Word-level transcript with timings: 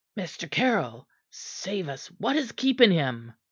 "Mr. 0.17 0.49
Caryll! 0.49 1.07
Save 1.29 1.87
us! 1.87 2.07
What 2.17 2.35
is 2.35 2.53
keeping 2.53 2.89
him?" 2.91 3.33